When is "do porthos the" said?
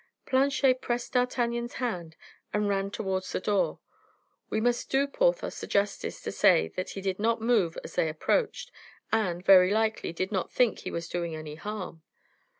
4.89-5.67